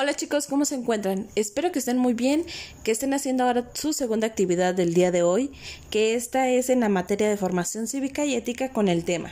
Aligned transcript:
Hola 0.00 0.14
chicos, 0.14 0.46
¿cómo 0.46 0.64
se 0.64 0.76
encuentran? 0.76 1.28
Espero 1.34 1.72
que 1.72 1.78
estén 1.78 1.98
muy 1.98 2.14
bien, 2.14 2.46
que 2.84 2.90
estén 2.90 3.12
haciendo 3.12 3.44
ahora 3.44 3.70
su 3.74 3.92
segunda 3.92 4.26
actividad 4.26 4.74
del 4.74 4.94
día 4.94 5.10
de 5.10 5.22
hoy, 5.22 5.52
que 5.90 6.14
esta 6.14 6.48
es 6.48 6.70
en 6.70 6.80
la 6.80 6.88
materia 6.88 7.28
de 7.28 7.36
formación 7.36 7.86
cívica 7.86 8.24
y 8.24 8.34
ética 8.34 8.72
con 8.72 8.88
el 8.88 9.04
tema 9.04 9.30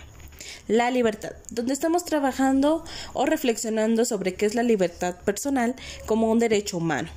la 0.66 0.90
libertad, 0.90 1.32
donde 1.48 1.72
estamos 1.72 2.04
trabajando 2.04 2.84
o 3.14 3.24
reflexionando 3.24 4.04
sobre 4.04 4.34
qué 4.34 4.44
es 4.44 4.54
la 4.54 4.62
libertad 4.62 5.16
personal 5.16 5.74
como 6.04 6.30
un 6.30 6.38
derecho 6.38 6.76
humano. 6.76 7.08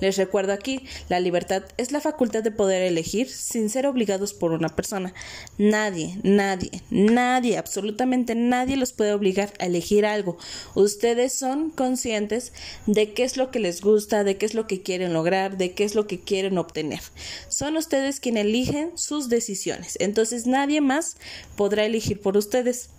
Les 0.00 0.16
recuerdo 0.16 0.52
aquí, 0.52 0.84
la 1.08 1.20
libertad 1.20 1.62
es 1.76 1.92
la 1.92 2.00
facultad 2.00 2.42
de 2.42 2.50
poder 2.50 2.82
elegir 2.82 3.28
sin 3.28 3.70
ser 3.70 3.86
obligados 3.86 4.34
por 4.34 4.52
una 4.52 4.68
persona. 4.68 5.14
Nadie, 5.58 6.18
nadie, 6.22 6.70
nadie, 6.90 7.56
absolutamente 7.56 8.34
nadie 8.34 8.76
los 8.76 8.92
puede 8.92 9.12
obligar 9.12 9.52
a 9.58 9.66
elegir 9.66 10.04
algo. 10.04 10.36
Ustedes 10.74 11.32
son 11.32 11.70
conscientes 11.70 12.52
de 12.86 13.12
qué 13.12 13.24
es 13.24 13.36
lo 13.36 13.50
que 13.50 13.60
les 13.60 13.80
gusta, 13.80 14.24
de 14.24 14.36
qué 14.36 14.46
es 14.46 14.54
lo 14.54 14.66
que 14.66 14.82
quieren 14.82 15.12
lograr, 15.12 15.56
de 15.56 15.72
qué 15.72 15.84
es 15.84 15.94
lo 15.94 16.06
que 16.06 16.20
quieren 16.20 16.58
obtener. 16.58 17.00
Son 17.48 17.76
ustedes 17.76 18.20
quienes 18.20 18.42
eligen 18.42 18.96
sus 18.96 19.28
decisiones. 19.28 19.96
Entonces 20.00 20.46
nadie 20.46 20.80
más 20.80 21.16
podrá 21.56 21.84
elegir 21.84 22.20
por 22.20 22.36
ustedes. 22.36 22.90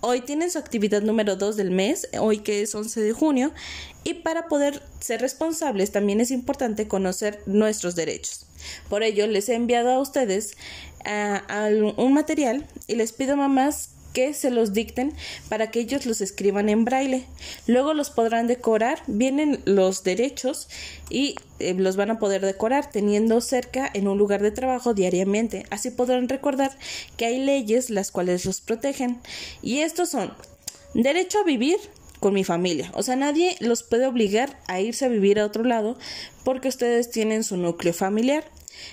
Hoy 0.00 0.20
tienen 0.22 0.50
su 0.50 0.58
actividad 0.58 1.02
número 1.02 1.36
2 1.36 1.56
del 1.56 1.70
mes, 1.70 2.08
hoy 2.18 2.38
que 2.38 2.62
es 2.62 2.74
11 2.74 3.00
de 3.00 3.12
junio, 3.12 3.52
y 4.04 4.14
para 4.14 4.48
poder 4.48 4.82
ser 5.00 5.20
responsables 5.20 5.92
también 5.92 6.20
es 6.20 6.30
importante 6.30 6.88
conocer 6.88 7.42
nuestros 7.46 7.94
derechos. 7.94 8.46
Por 8.88 9.02
ello, 9.02 9.26
les 9.26 9.48
he 9.48 9.54
enviado 9.54 9.90
a 9.90 9.98
ustedes 9.98 10.56
uh, 11.04 12.02
un 12.02 12.12
material 12.12 12.66
y 12.86 12.94
les 12.96 13.12
pido 13.12 13.36
mamás 13.36 13.90
que 14.12 14.34
se 14.34 14.50
los 14.50 14.72
dicten 14.72 15.14
para 15.48 15.70
que 15.70 15.80
ellos 15.80 16.06
los 16.06 16.20
escriban 16.20 16.68
en 16.68 16.84
braille. 16.84 17.24
Luego 17.66 17.94
los 17.94 18.10
podrán 18.10 18.46
decorar, 18.46 19.02
vienen 19.06 19.60
los 19.64 20.04
derechos 20.04 20.68
y 21.08 21.36
eh, 21.58 21.74
los 21.74 21.96
van 21.96 22.10
a 22.10 22.18
poder 22.18 22.44
decorar 22.44 22.90
teniendo 22.90 23.40
cerca 23.40 23.90
en 23.92 24.08
un 24.08 24.18
lugar 24.18 24.42
de 24.42 24.50
trabajo 24.50 24.94
diariamente. 24.94 25.64
Así 25.70 25.90
podrán 25.90 26.28
recordar 26.28 26.76
que 27.16 27.26
hay 27.26 27.38
leyes 27.38 27.90
las 27.90 28.10
cuales 28.10 28.44
los 28.44 28.60
protegen. 28.60 29.20
Y 29.62 29.80
estos 29.80 30.10
son 30.10 30.32
derecho 30.94 31.38
a 31.38 31.44
vivir 31.44 31.78
con 32.20 32.34
mi 32.34 32.44
familia. 32.44 32.90
O 32.94 33.02
sea, 33.02 33.16
nadie 33.16 33.56
los 33.60 33.82
puede 33.82 34.06
obligar 34.06 34.58
a 34.68 34.80
irse 34.80 35.06
a 35.06 35.08
vivir 35.08 35.40
a 35.40 35.46
otro 35.46 35.64
lado 35.64 35.96
porque 36.44 36.68
ustedes 36.68 37.10
tienen 37.10 37.44
su 37.44 37.56
núcleo 37.56 37.94
familiar. 37.94 38.44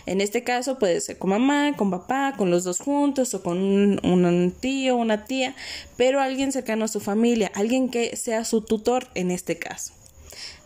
En 0.05 0.21
este 0.21 0.43
caso 0.43 0.79
puede 0.79 1.01
ser 1.01 1.17
con 1.17 1.29
mamá, 1.29 1.73
con 1.75 1.91
papá, 1.91 2.33
con 2.37 2.49
los 2.51 2.63
dos 2.63 2.79
juntos 2.79 3.33
o 3.33 3.43
con 3.43 3.57
un, 3.57 3.99
un 4.03 4.51
tío, 4.51 4.95
una 4.95 5.25
tía, 5.25 5.55
pero 5.95 6.21
alguien 6.21 6.51
cercano 6.51 6.85
a 6.85 6.87
su 6.87 6.99
familia, 6.99 7.51
alguien 7.55 7.89
que 7.89 8.15
sea 8.15 8.45
su 8.45 8.61
tutor 8.61 9.07
en 9.15 9.31
este 9.31 9.57
caso. 9.57 9.93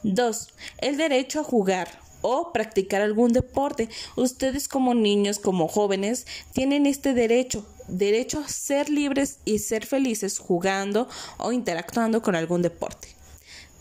2. 0.04 0.48
El 0.80 0.98
derecho 0.98 1.40
a 1.40 1.44
jugar 1.44 1.88
o 2.22 2.52
practicar 2.54 3.02
algún 3.02 3.34
deporte. 3.34 3.90
Ustedes 4.16 4.68
como 4.68 4.94
niños, 4.94 5.40
como 5.40 5.68
jóvenes, 5.68 6.26
tienen 6.54 6.86
este 6.86 7.14
derecho, 7.14 7.66
derecho 7.88 8.40
a 8.40 8.48
ser 8.48 8.90
libres 8.90 9.40
y 9.46 9.60
ser 9.60 9.86
felices 9.86 10.40
jugando 10.40 11.08
o 11.38 11.52
interactuando 11.52 12.22
con 12.22 12.36
algún 12.36 12.62
deporte. 12.62 13.21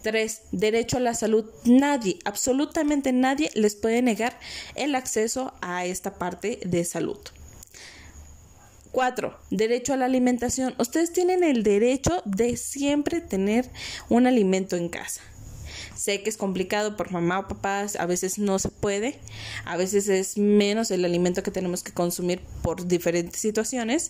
3. 0.03 0.43
Derecho 0.53 0.97
a 0.97 1.01
la 1.01 1.15
salud. 1.15 1.45
Nadie, 1.65 2.19
absolutamente 2.25 3.12
nadie 3.12 3.51
les 3.55 3.77
puede 3.77 4.03
negar 4.03 4.39
el 4.75 4.95
acceso 4.95 5.53
a 5.61 5.84
esta 5.87 6.15
parte 6.15 6.61
de 6.65 6.84
salud. 6.84 7.19
4. 8.93 9.39
Derecho 9.51 9.93
a 9.93 9.97
la 9.97 10.06
alimentación. 10.06 10.75
Ustedes 10.78 11.12
tienen 11.12 11.45
el 11.45 11.62
derecho 11.62 12.23
de 12.25 12.56
siempre 12.56 13.21
tener 13.21 13.71
un 14.09 14.27
alimento 14.27 14.77
en 14.77 14.89
casa. 14.89 15.21
Sé 15.95 16.23
que 16.23 16.31
es 16.31 16.37
complicado 16.37 16.97
por 16.97 17.12
mamá 17.12 17.41
o 17.41 17.48
papá, 17.48 17.87
a 17.98 18.06
veces 18.06 18.39
no 18.39 18.59
se 18.59 18.71
puede, 18.71 19.21
a 19.67 19.77
veces 19.77 20.09
es 20.09 20.39
menos 20.39 20.91
el 20.91 21.05
alimento 21.05 21.43
que 21.43 21.51
tenemos 21.51 21.83
que 21.83 21.93
consumir 21.93 22.41
por 22.62 22.87
diferentes 22.89 23.39
situaciones, 23.39 24.09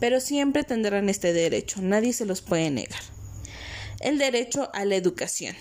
pero 0.00 0.20
siempre 0.20 0.64
tendrán 0.64 1.08
este 1.08 1.32
derecho, 1.32 1.80
nadie 1.80 2.12
se 2.12 2.26
los 2.26 2.42
puede 2.42 2.70
negar 2.70 3.00
el 4.00 4.18
derecho 4.18 4.70
a 4.72 4.84
la 4.84 4.96
educación. 4.96 5.54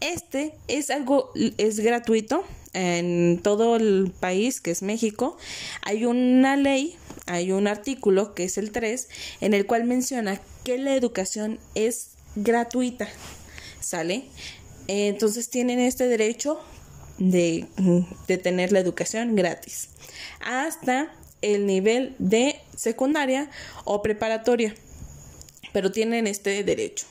Este 0.00 0.54
es 0.68 0.90
algo, 0.90 1.32
es 1.58 1.80
gratuito 1.80 2.44
en 2.74 3.40
todo 3.42 3.76
el 3.76 4.12
país, 4.18 4.60
que 4.60 4.70
es 4.70 4.82
México. 4.82 5.36
Hay 5.82 6.04
una 6.04 6.56
ley, 6.56 6.96
hay 7.26 7.52
un 7.52 7.66
artículo, 7.66 8.34
que 8.34 8.44
es 8.44 8.58
el 8.58 8.70
3, 8.70 9.08
en 9.40 9.54
el 9.54 9.66
cual 9.66 9.84
menciona 9.84 10.40
que 10.64 10.78
la 10.78 10.94
educación 10.94 11.58
es 11.74 12.10
gratuita. 12.36 13.08
¿Sale? 13.80 14.24
Entonces 14.86 15.48
tienen 15.48 15.78
este 15.78 16.08
derecho 16.08 16.60
de, 17.18 17.66
de 18.26 18.38
tener 18.38 18.72
la 18.72 18.80
educación 18.80 19.36
gratis. 19.36 19.88
Hasta 20.40 21.12
el 21.42 21.66
nivel 21.66 22.16
de 22.18 22.60
secundaria 22.76 23.50
o 23.84 24.02
preparatoria. 24.02 24.74
Pero 25.72 25.92
tienen 25.92 26.26
este 26.26 26.62
derecho. 26.64 27.06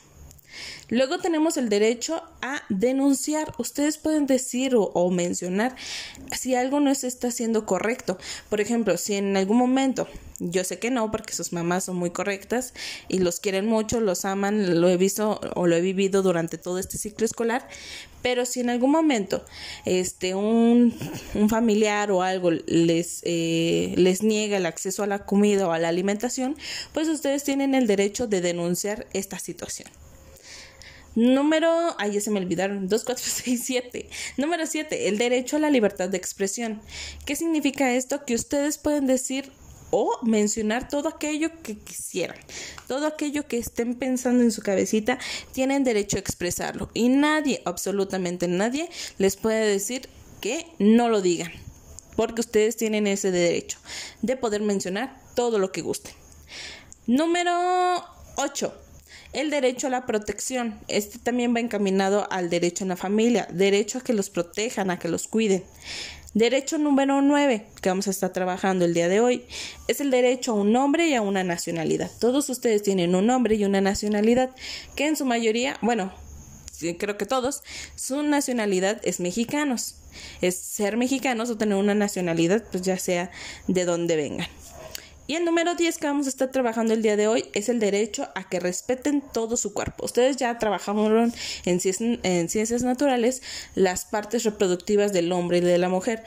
Luego 0.88 1.18
tenemos 1.18 1.56
el 1.56 1.68
derecho 1.68 2.22
a 2.42 2.62
denunciar. 2.68 3.54
Ustedes 3.58 3.98
pueden 3.98 4.26
decir 4.26 4.74
o, 4.76 5.10
mencionar 5.10 5.74
si 6.36 6.54
algo 6.54 6.80
no 6.80 6.94
se 6.94 7.06
está 7.06 7.28
haciendo 7.28 7.66
correcto. 7.66 8.18
Por 8.50 8.60
ejemplo, 8.60 8.96
si 8.98 9.14
en 9.14 9.36
algún 9.36 9.56
momento, 9.56 10.06
yo 10.40 10.62
sé 10.64 10.78
que 10.78 10.90
no, 10.90 11.10
porque 11.10 11.34
sus 11.34 11.52
mamás 11.52 11.84
son 11.84 11.96
muy 11.96 12.10
correctas 12.10 12.74
y 13.08 13.18
los 13.18 13.40
quieren 13.40 13.66
mucho, 13.66 14.00
los 14.00 14.24
aman, 14.24 14.80
lo 14.80 14.88
he 14.88 14.96
visto 14.96 15.40
o 15.54 15.66
lo 15.66 15.76
he 15.76 15.80
vivido 15.80 16.22
durante 16.22 16.58
todo 16.58 16.78
este 16.78 16.98
ciclo 16.98 17.24
escolar, 17.24 17.66
pero 18.22 18.46
si 18.46 18.60
en 18.60 18.70
algún 18.70 18.90
momento 18.90 19.44
este 19.84 20.34
un, 20.34 20.94
un 21.34 21.48
familiar 21.48 22.10
o 22.10 22.22
algo 22.22 22.50
les, 22.50 23.20
eh, 23.24 23.94
les 23.96 24.22
niega 24.22 24.56
el 24.56 24.66
acceso 24.66 25.02
a 25.02 25.06
la 25.06 25.26
comida 25.26 25.68
o 25.68 25.72
a 25.72 25.78
la 25.78 25.88
alimentación, 25.88 26.56
pues 26.92 27.08
ustedes 27.08 27.44
tienen 27.44 27.74
el 27.74 27.86
derecho 27.86 28.26
de 28.26 28.40
denunciar 28.40 29.06
esta 29.12 29.38
situación. 29.38 29.88
Número, 31.14 31.94
ay, 31.98 32.12
ya 32.12 32.20
se 32.20 32.30
me 32.30 32.40
olvidaron, 32.40 32.88
2, 32.88 33.04
4, 33.04 33.24
6, 33.26 33.62
7. 33.64 34.08
Número 34.36 34.66
7, 34.66 35.08
el 35.08 35.18
derecho 35.18 35.56
a 35.56 35.60
la 35.60 35.70
libertad 35.70 36.08
de 36.08 36.16
expresión. 36.16 36.82
¿Qué 37.24 37.36
significa 37.36 37.92
esto? 37.92 38.24
Que 38.24 38.34
ustedes 38.34 38.78
pueden 38.78 39.06
decir 39.06 39.52
o 39.90 40.18
mencionar 40.22 40.88
todo 40.88 41.08
aquello 41.08 41.50
que 41.62 41.78
quisieran. 41.78 42.36
Todo 42.88 43.06
aquello 43.06 43.46
que 43.46 43.58
estén 43.58 43.94
pensando 43.94 44.42
en 44.42 44.50
su 44.50 44.60
cabecita, 44.60 45.20
tienen 45.52 45.84
derecho 45.84 46.16
a 46.16 46.20
expresarlo. 46.20 46.90
Y 46.94 47.08
nadie, 47.10 47.62
absolutamente 47.64 48.48
nadie, 48.48 48.90
les 49.18 49.36
puede 49.36 49.64
decir 49.66 50.08
que 50.40 50.66
no 50.80 51.08
lo 51.08 51.20
digan. 51.20 51.52
Porque 52.16 52.40
ustedes 52.40 52.76
tienen 52.76 53.06
ese 53.06 53.30
derecho 53.30 53.78
de 54.20 54.36
poder 54.36 54.62
mencionar 54.62 55.20
todo 55.36 55.60
lo 55.60 55.70
que 55.70 55.82
gusten. 55.82 56.12
Número 57.06 57.52
8 58.36 58.83
el 59.34 59.50
derecho 59.50 59.88
a 59.88 59.90
la 59.90 60.06
protección. 60.06 60.78
Este 60.88 61.18
también 61.18 61.54
va 61.54 61.60
encaminado 61.60 62.26
al 62.30 62.50
derecho 62.50 62.84
en 62.84 62.88
la 62.88 62.96
familia, 62.96 63.46
derecho 63.50 63.98
a 63.98 64.00
que 64.00 64.12
los 64.12 64.30
protejan, 64.30 64.90
a 64.90 64.98
que 64.98 65.08
los 65.08 65.28
cuiden. 65.28 65.64
Derecho 66.34 66.78
número 66.78 67.22
9, 67.22 67.66
que 67.80 67.88
vamos 67.88 68.08
a 68.08 68.10
estar 68.10 68.32
trabajando 68.32 68.84
el 68.84 68.92
día 68.92 69.08
de 69.08 69.20
hoy, 69.20 69.44
es 69.86 70.00
el 70.00 70.10
derecho 70.10 70.50
a 70.50 70.54
un 70.54 70.72
nombre 70.72 71.06
y 71.06 71.14
a 71.14 71.22
una 71.22 71.44
nacionalidad. 71.44 72.10
Todos 72.18 72.48
ustedes 72.48 72.82
tienen 72.82 73.14
un 73.14 73.26
nombre 73.26 73.54
y 73.54 73.64
una 73.64 73.80
nacionalidad, 73.80 74.50
que 74.96 75.06
en 75.06 75.16
su 75.16 75.26
mayoría, 75.26 75.78
bueno, 75.80 76.12
creo 76.98 77.16
que 77.16 77.26
todos, 77.26 77.62
su 77.94 78.22
nacionalidad 78.24 79.00
es 79.04 79.20
mexicanos. 79.20 79.96
Es 80.40 80.56
ser 80.56 80.96
mexicanos 80.96 81.50
o 81.50 81.56
tener 81.56 81.76
una 81.76 81.94
nacionalidad, 81.94 82.64
pues 82.70 82.82
ya 82.82 82.98
sea 82.98 83.30
de 83.68 83.84
donde 83.84 84.16
vengan. 84.16 84.48
Y 85.26 85.36
el 85.36 85.44
número 85.44 85.74
10 85.74 85.96
que 85.96 86.06
vamos 86.06 86.26
a 86.26 86.28
estar 86.28 86.50
trabajando 86.50 86.92
el 86.92 87.02
día 87.02 87.16
de 87.16 87.28
hoy 87.28 87.46
es 87.54 87.70
el 87.70 87.80
derecho 87.80 88.28
a 88.34 88.46
que 88.48 88.60
respeten 88.60 89.22
todo 89.32 89.56
su 89.56 89.72
cuerpo. 89.72 90.04
Ustedes 90.04 90.36
ya 90.36 90.58
trabajaron 90.58 91.32
en, 91.64 91.80
en 92.22 92.48
ciencias 92.50 92.82
naturales 92.82 93.42
las 93.74 94.04
partes 94.04 94.44
reproductivas 94.44 95.14
del 95.14 95.32
hombre 95.32 95.58
y 95.58 95.60
de 95.62 95.78
la 95.78 95.88
mujer 95.88 96.24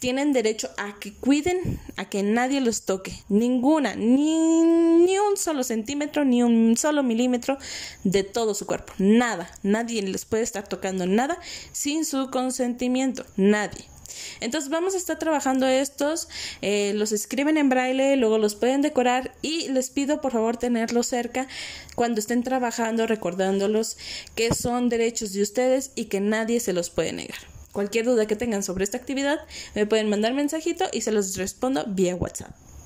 tienen 0.00 0.32
derecho 0.32 0.68
a 0.78 0.98
que 0.98 1.12
cuiden, 1.12 1.78
a 1.96 2.08
que 2.08 2.22
nadie 2.22 2.60
los 2.60 2.86
toque, 2.86 3.12
ninguna, 3.28 3.94
ni, 3.94 4.62
ni, 4.62 5.18
un 5.18 5.36
solo 5.36 5.62
centímetro, 5.62 6.24
ni 6.24 6.42
un 6.42 6.76
solo 6.76 7.02
milímetro 7.02 7.58
de 8.02 8.24
todo 8.24 8.54
su 8.54 8.66
cuerpo, 8.66 8.94
nada, 8.98 9.50
nadie 9.62 10.02
les 10.02 10.24
puede 10.24 10.42
estar 10.42 10.66
tocando 10.66 11.06
nada 11.06 11.38
sin 11.72 12.06
su 12.06 12.30
consentimiento, 12.30 13.26
nadie. 13.36 13.84
Entonces 14.40 14.70
vamos 14.70 14.94
a 14.94 14.96
estar 14.96 15.18
trabajando 15.18 15.66
estos, 15.66 16.28
eh, 16.62 16.92
los 16.94 17.12
escriben 17.12 17.56
en 17.56 17.68
braille, 17.68 18.16
luego 18.16 18.38
los 18.38 18.54
pueden 18.54 18.82
decorar 18.82 19.32
y 19.42 19.68
les 19.68 19.90
pido 19.90 20.20
por 20.20 20.32
favor 20.32 20.56
tenerlos 20.56 21.06
cerca 21.06 21.48
cuando 21.94 22.20
estén 22.20 22.42
trabajando, 22.42 23.06
recordándolos 23.06 23.96
que 24.34 24.54
son 24.54 24.88
derechos 24.88 25.32
de 25.32 25.42
ustedes 25.42 25.92
y 25.94 26.06
que 26.06 26.20
nadie 26.20 26.60
se 26.60 26.72
los 26.72 26.90
puede 26.90 27.12
negar. 27.12 27.38
Cualquier 27.72 28.04
duda 28.04 28.26
que 28.26 28.36
tengan 28.36 28.62
sobre 28.62 28.84
esta 28.84 28.98
actividad 28.98 29.38
me 29.74 29.86
pueden 29.86 30.08
mandar 30.08 30.34
mensajito 30.34 30.86
y 30.92 31.02
se 31.02 31.12
los 31.12 31.36
respondo 31.36 31.84
vía 31.86 32.16
WhatsApp. 32.16 32.69